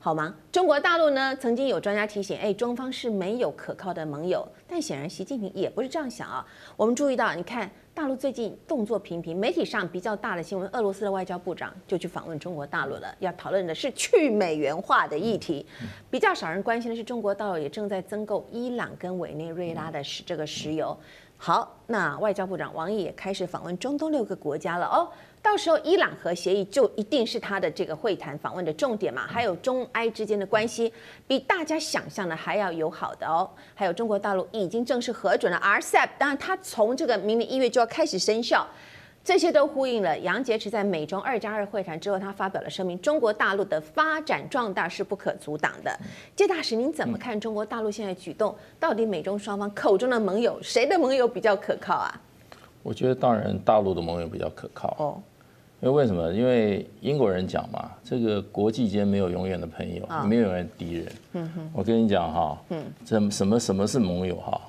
[0.00, 0.32] 好吗？
[0.52, 1.34] 中国大陆呢？
[1.36, 4.46] 曾经有专家提醒，哎，中方是没有可靠的盟友。
[4.68, 6.46] 但显然习近平也不是这样想啊。
[6.76, 15.66] 我们注意到，你看大陆最近动作频频，媒体上比较大的新闻，俄罗斯的外交部长就去访问中国大陆了，要讨论的是去美元化的议题。
[16.08, 20.96] 比较少人关心的是，中国大陆也正在增购伊朗跟委内瑞拉的石这个石油。
[21.36, 25.08] 好，那外交部长王毅也开始访问中东六个国家了哦。
[25.50, 29.26] 到时候伊朗核协议就一定是他的这个会谈访问的重点嘛？
[29.26, 30.92] 还有中埃之间的关系
[31.26, 33.48] 比大家想象的还要友好的哦。
[33.74, 38.68] 还有中国大陆已经正式核准了 RCEP，当然它从这个明年一月就要开始生效，
[39.24, 45.98] 这些都呼应了杨洁篪在美中二加二会谈之后，他发表了声明：中国大陆的发展壮大是不可阻挡的。
[46.36, 48.54] 介大使，您怎么看中国大陆现在举动？
[48.78, 52.20] 到底美中双方口中的盟友，谁的盟友比较可靠啊？
[52.82, 55.20] 我觉得当然大陆的盟友比较可靠哦，
[55.80, 56.32] 因为为什么？
[56.32, 61.06] 因为英国人讲嘛，这个国际间没有永远的朋友，没有永远的敌人。
[61.34, 64.60] 嗯哼，我跟你讲哈，嗯，什什么什么是盟友哈？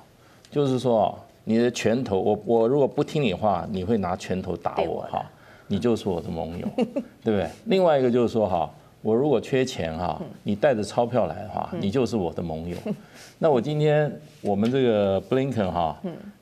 [0.50, 5.24] 就是说你的拳头，我我如果不听你话，你会拿拳头打我哈，
[5.66, 7.48] 你就是我的盟友， 对不对？
[7.66, 8.70] 另外一个就是说哈，
[9.02, 12.76] 我如果缺钱哈，你带着钞票来的话，你就是我的盟友。
[13.38, 16.00] 那我今天我们这个布林肯哈。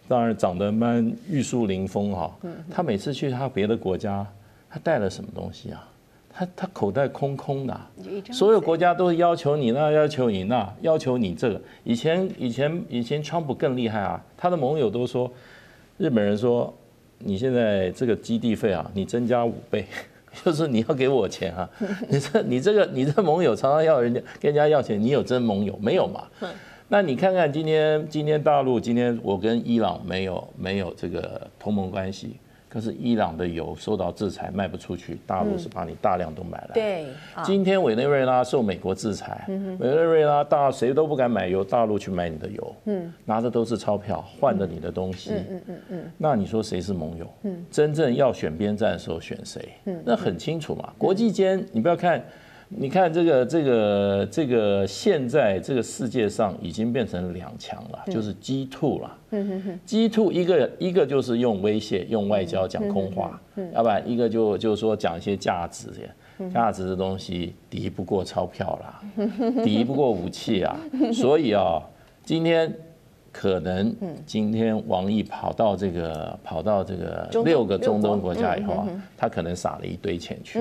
[0.09, 2.35] 当然长得蛮玉树临风哈，
[2.71, 4.27] 他每次去他别的国家，
[4.71, 5.89] 他带了什么东西啊？
[6.31, 7.81] 他他口袋空空的，
[8.31, 11.61] 所有国家都要求你那，要求你那，要求你这个。
[11.83, 15.29] 以前以前以前川普更厉害啊，他的盟友都说，
[15.97, 16.73] 日本人说，
[17.19, 19.85] 你现在这个基地费啊，你增加五倍，
[20.45, 21.69] 就是你要给我钱啊。
[22.09, 26.29] 你这你这个你这盟友常常要人家跟人家要钱，你有真盟友没有嘛？
[26.89, 32.37] 那你看看今天，今天大陆，今天我跟伊朗没有没有这个同盟关系。
[32.69, 36.71] 可是伊朗的油受到制裁卖不出去，大陆是把你大量都买来。
[36.75, 37.07] 对，
[37.43, 39.45] 今天委内瑞拉受美国制裁，
[39.79, 42.77] 委内瑞拉大谁都不敢买油，大陆去买你的油，
[43.25, 45.33] 拿的都是钞票换的你的东西。
[45.33, 47.27] 嗯嗯嗯那你说谁是盟友？
[47.71, 49.69] 真正要选边站的时候选谁？
[50.05, 50.93] 那很清楚嘛。
[50.99, 52.23] 国际间你不要看。
[52.69, 59.19] 你看这个这个这个，现在这个世界上已经变成两强了，就是 G2 了。
[59.87, 63.41] G2 一个一个就是用威胁、用外交讲空话，
[63.73, 65.89] 要不然一个就就是说讲一些价值，
[66.53, 69.03] 价值的东西敌不过钞票啦，
[69.65, 70.79] 敌不过武器啊。
[71.13, 71.83] 所以啊，
[72.23, 72.73] 今天。
[73.31, 73.95] 可能
[74.27, 80.59] 今天王毅跑到这个跑到这个六个中东国家以后啊，他可能撒了一堆钱去。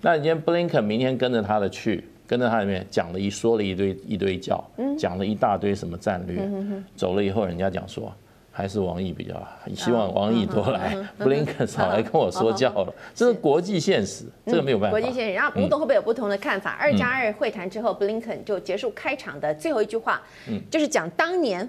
[0.00, 4.64] 那你今天布林肯明天跟着他的去，跟着他里面讲了一说了一堆一堆教，
[4.98, 6.48] 讲了一大堆什么战略，
[6.96, 8.12] 走了以后人家讲说
[8.50, 12.92] 还是王毅比较好，希望王毅多来，布林肯少来跟我说教了。
[13.14, 14.98] 这是国际现实，这个没有办法。
[14.98, 16.70] 国际现实，然后吴董会不会有不同的看法？
[16.80, 20.20] 二加二会谈之后，布林肯就结束开场的最后一句话，
[20.70, 21.68] 就是讲当年。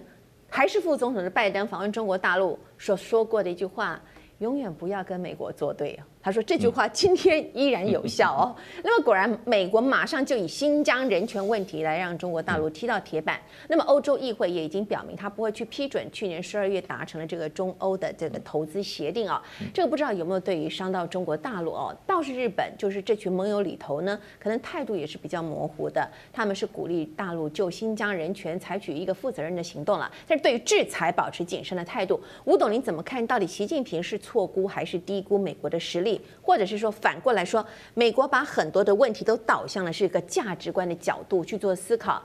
[0.50, 4.02] 还是副总统的拜登访问中国大陆所说过的一句话：
[4.40, 6.06] 永远不要跟美国作对啊。
[6.30, 8.56] 他说这句话今天依然有效哦。
[8.86, 13.42] 那么果然，美国马上就以新疆人权问题来让中国大陆踢到铁板。
[13.68, 19.42] 那么欧洲议会也已经表明，他不会去批准去年十二月达成了这个中欧的这个投资协定啊。
[19.74, 21.98] 这个不知道有没有对于伤到中国大陆哦？
[22.06, 26.08] 倒是日本，就是这群盟友里头呢，可能态度也是比较模糊的。
[26.32, 32.22] 他们是鼓励大陆就新疆人权采取一个负责任的行动了，但是对于制裁保持谨慎的态度。
[32.46, 33.26] 吴董，您怎么看？
[33.26, 36.18] 到底习近平是错估还是低估美国的实力？
[36.41, 42.21] 或者是说反过来说，美国把很多的问题都导向了是一个价值观的角度去做思考。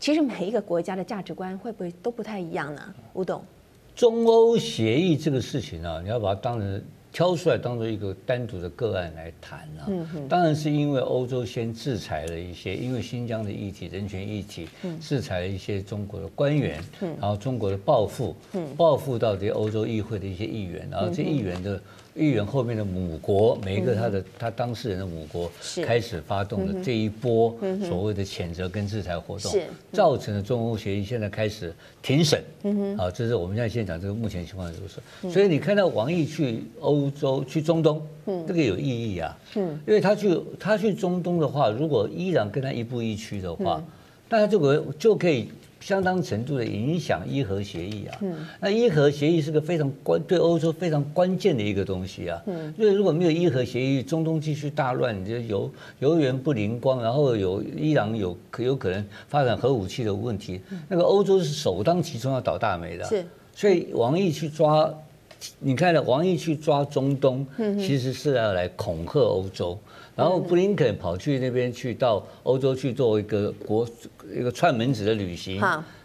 [0.00, 2.94] 其实每一个国家的价值观会不会都不太一样呢？
[3.14, 3.42] 吴董，
[3.94, 9.88] 中欧协议这个事情啊，你要把它当成挑出来当做一个单独的个案来谈啊。
[10.28, 14.68] 当然是因为欧洲先制裁了一些，因为新疆的议题、人权议题，
[15.00, 18.36] 制裁了一些中国的官员，然后中国的报复，
[18.76, 21.80] 报复到这些欧洲议会的一些议员，然后这议员的。
[22.14, 25.50] 议员后面的母国，每一个他的他当事人的母国，
[25.84, 27.56] 开始发动了这一波
[27.88, 29.52] 所谓的谴责跟制裁活动，
[29.92, 32.40] 造成了中欧协议现在开始庭审。
[32.96, 35.30] 啊，这是我们现在先讲这个目前情况如此。
[35.30, 38.00] 所以你看到王毅去欧洲、去中东，
[38.46, 39.36] 这个有意义啊。
[39.54, 43.82] 因为他去他去中东的话，如果依然跟他一步一趋的话，
[44.28, 45.48] 那他这个就可以。
[45.84, 48.18] 相当程度的影响伊核协议啊，
[48.58, 52.42] 那伊核协议是个非常关对欧洲非常关键的一个东西啊，
[52.78, 63.04] 因为如果没有伊核协议，中东继续大乱，你就油油源不灵光，然后有伊朗有可有可能发展核武器的问题，那个欧洲是首当其冲要倒大霉的，
[63.54, 64.90] 所以王毅去抓，
[65.58, 67.46] 你看了王毅去抓中东，
[67.78, 69.78] 其实是要来恐吓欧洲。
[70.16, 73.88] 然后布林肯跑去那边去到欧洲去做一个国
[74.32, 75.60] 一个串门子的旅行，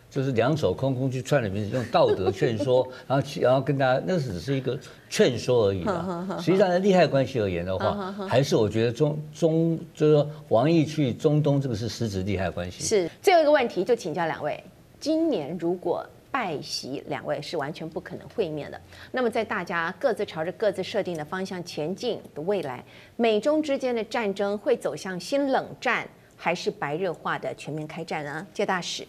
[0.09, 4.77] 就是两手空空去串了门子，用道德劝说， 然后去然后跟大家，那只是一个
[5.09, 6.39] 劝说而已嘛。
[6.39, 12.83] 实际上在利害关系而言的话，还是我觉得中中就是说王毅去中东这个是实质利害关系。
[12.83, 14.63] 是最后一个问题，就请教两位，
[14.99, 16.03] 今年如果。
[16.31, 18.79] 拜习两位是完全不可能会面的。
[19.11, 22.83] 那么，在大家各自朝着各自设定的方向前进的未来，
[23.15, 28.45] 美中之间的战争会走向新冷战，还是白热化的全面开战呢？
[28.53, 29.05] 谢大使，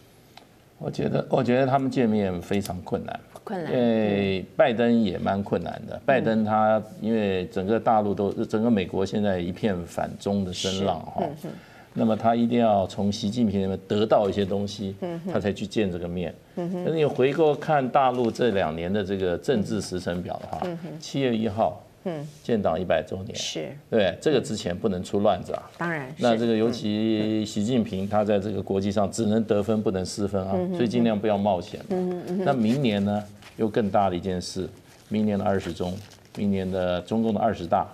[0.78, 3.72] 我觉得，我觉得他们见面非常困难，困难。
[3.72, 6.00] 因为拜登也蛮困难的。
[6.06, 11.22] 拜登他因为整个大陆都，整个美国现在一片反中的声浪哈。
[11.92, 14.94] 那么他一定要从习近平那边得到一些东西，
[15.32, 16.32] 他才去见这个面。
[16.54, 20.64] 但是你回过看大陆这两年的这个政治时程表的话，
[21.00, 21.84] 七月一号，
[22.44, 23.68] 建党一百周年，是。
[23.90, 25.70] 对这个之前不能出乱子啊。
[25.78, 31.80] 当然，那这个尤其习近平他在这个国际上只能得分不能失分啊，所以尽量不要冒险。
[32.44, 33.24] 那明年呢，
[33.56, 34.68] 又更大的一件事，
[35.08, 35.92] 明年的二十中，
[36.36, 37.88] 明年的中共的二十大，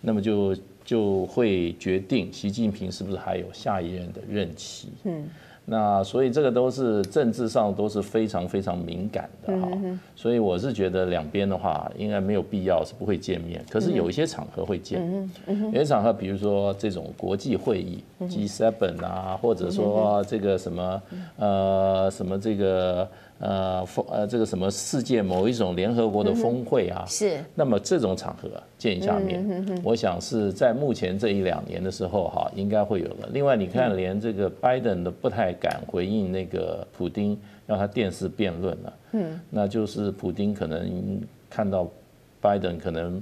[0.00, 0.56] 那么就。
[0.84, 4.88] 就会决定习近平是不是还有下一任的任期。
[5.04, 5.28] 嗯，
[5.64, 9.68] 那所以这个都是政治上都是非常非常敏感的哈。
[10.16, 15.30] 所以我是觉得两边的话应该没有必要是不会见面，可是有一些场合会见。
[15.46, 21.02] 有些场合，比如说这种国际会议，G7 啊，或者说这个什么
[21.36, 23.08] 呃什么这个。
[23.42, 27.44] 呃峰呃这个什么世界某一种联合国的峰会啊，是。
[27.54, 33.28] 那么这种场合见一下面，我想是在目前这一两年的时候哈，应该会有的。
[33.32, 37.36] 另外你看，连这个拜登都不太敢回应那个普丁，
[37.66, 38.92] 让他电视辩论了。
[39.12, 41.20] 嗯，那就是普丁可能
[41.50, 41.88] 看到
[42.40, 43.20] 拜登可能。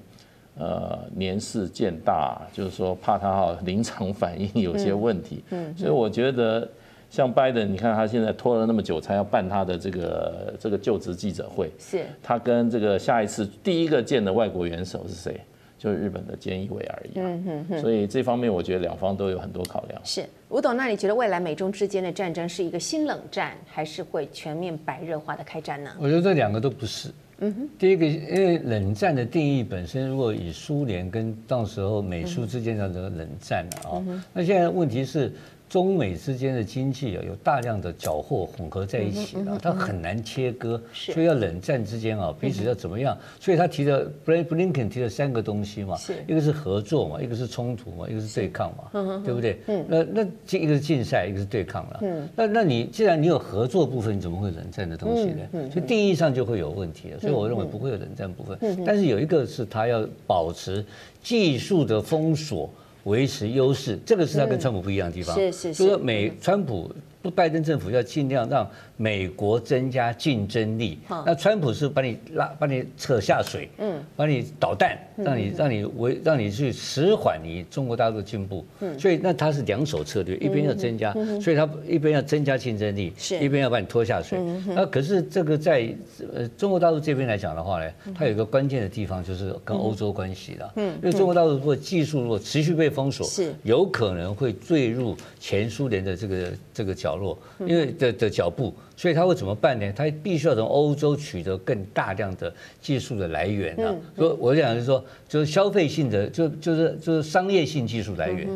[0.58, 6.68] 呃，年事渐大，就是说怕他哈临场反应有些问题，嗯，所以我觉得
[7.10, 15.38] 像拜登，你看他现在拖了那么久才要办他的这个这个就职记者会，是，他跟这个下一次第一个见的外国元首是谁？
[15.76, 19.98] 就是日本的菅义伟而已，嗯嗯嗯，所以这方面我觉得两方都有很多考量。
[20.04, 25.90] 是，吴董，那你觉得未来美中之间的战争是一个新冷战，还是会全面白热化的开战呢？
[25.98, 27.08] 我觉得这两个都不是。
[27.38, 34.04] 嗯哼，第一个，因为冷战的定义本身，如果以苏联跟到时候美苏之间的这个冷战啊，
[34.34, 35.32] 那现在问题是。
[35.70, 43.16] 中美之间的经济啊，有大量的缴获混合在一起啊，它很难切割，所以要冷战之间啊，彼此要怎么样？
[43.38, 45.96] 所以他提的布林布林肯提了三个东西嘛，
[46.26, 49.60] 一个是合作嘛，一个是冲突嘛，一个是对抗嘛，对不对？
[49.86, 52.02] 那那这一个是竞赛，一个是对抗了。
[52.34, 55.70] 那那你既然你有合作部分，你怎么会冷战的东西呢？
[55.70, 57.20] 所以定义上就会有问题了。
[57.20, 60.84] 所以我认为不会有冷战部分，但是有一个是他要保持
[61.22, 62.68] 技术的封锁。
[63.04, 65.34] 维持优势，这个是他跟川普不一样的地方。
[65.34, 66.90] 是是是，就是说美川普。
[67.22, 70.98] 不，拜登政府要尽量让美国增加竞争力。
[71.26, 78.64] 那川普是把你拉，把你扯下水，嗯，把你捣蛋，让你让你为让你去迟缓你中国大陆的进步。
[78.80, 81.12] 嗯，所以那他是两手策略，一边要增加，
[81.42, 84.38] 所以他一边要增加竞争力，是一边要把你拖下水。
[84.68, 85.94] 那可是这个在
[86.34, 90.72] 呃中国大陆这边来讲的话呢，它有一个关键的地方就是跟欧洲关系了。
[90.76, 97.09] 嗯，因为中国大陆如果技术如果持续被封锁，是有可能会坠入前苏联的这个这个角。
[97.10, 97.36] 角落，
[97.66, 99.92] 因为的的脚步，所以他会怎么办呢？
[99.92, 103.94] 他必须要从欧洲取得更大量的技术的来源啊。
[104.16, 108.46] 所以我讲是说，就是消费性的，就就是就是商业性技术来源。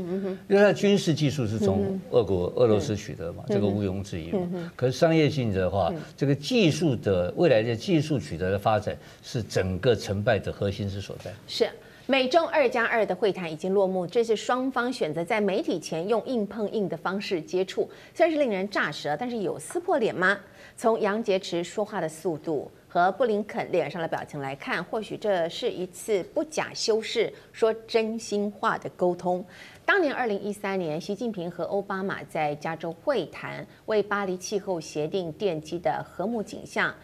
[0.49, 4.71] 因为他军事技术是从俄国、俄罗斯取得嘛，这个毋庸置疑嘛。
[4.77, 11.33] 可是商业性的话，这个技术的未来的技术取得的发展，是整个成败的核心之所在。
[11.49, 11.69] 是。
[12.07, 20.39] 美中二加二的会谈已经落幕，这次双方选择在媒体前用硬碰硬的方式接触，虽然是令人乍舌，但是有撕破脸吗？
[20.77, 29.43] 从杨洁篪说话的速度和布林肯脸上的表情来看，或许这是一次不假修饰、说真心话的沟通。
[29.87, 36.95] 当年二零一三年，习近平和奥巴马在加州会谈，为巴黎气候协定奠基的和睦景象。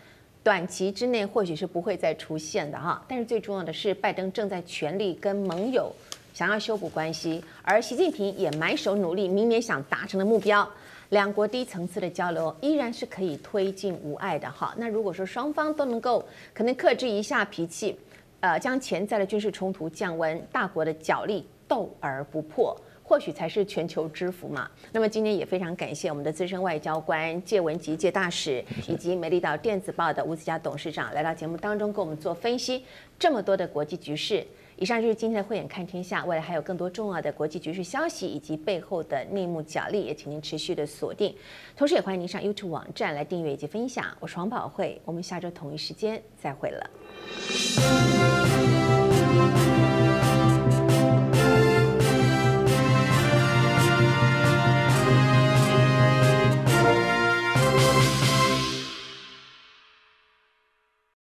[0.43, 5.95] 短期之内或许是不会再出现的哈，但是最重要的是，拜登正在全力跟盟友
[6.33, 10.67] 想要修补关系，而习近平也埋首努力，明年想达成的目标，
[11.11, 14.75] 两国低层次的交流依然是可以推进无碍的哈。
[14.79, 16.25] 那如果说双方都能够
[16.55, 17.95] 可能克制一下脾气，
[18.41, 22.75] 呃，将潜在的军事冲突降温，大国的角力斗而不破。
[23.11, 24.71] 或许才是全球之福嘛。
[24.93, 32.85] 那么今天也非常感谢我们的资深外交官介文汲介大使，以及美丽岛电子报的吴子佳董事长来到节目当中，给我们做分析
[33.19, 34.47] 这么多的国际局势。
[34.77, 41.35] 以上就是今天的慧眼看天下，未来还有更多重要的国际局势消息以及背后的内幕角力，也请您持续的锁定。
[41.77, 44.07] 同时也欢迎您上 YouTube 网站来订阅以及分享。
[44.21, 46.91] 我是黄宝慧，我们下周同一时间再会了。